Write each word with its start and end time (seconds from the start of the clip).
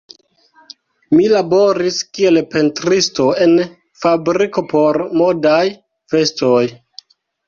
Mi 1.17 1.25
laboris 1.33 1.99
kiel 2.17 2.39
pentristo 2.53 3.25
en 3.45 3.53
fabriko 4.05 4.63
por 4.71 4.97
modaj 5.21 5.61
vestoj. 6.15 6.63